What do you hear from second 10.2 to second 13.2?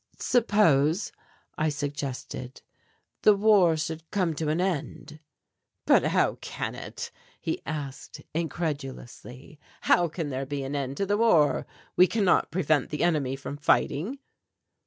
there be an end to the war? We cannot prevent the